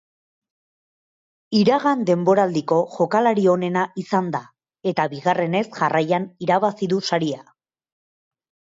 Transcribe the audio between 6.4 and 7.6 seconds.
irabazi du saria.